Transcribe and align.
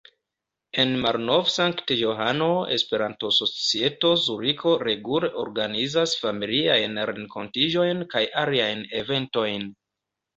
En 0.83 0.93
Malnov-Sankt-Johano 1.01 2.47
Esperanto-Societo 2.75 4.13
Zuriko 4.23 4.73
regule 4.87 5.29
organizas 5.43 6.15
familiajn 6.23 6.97
renkontiĝojn 7.11 8.01
kaj 8.15 8.23
aliajn 8.45 8.83
eventojn. 9.03 9.69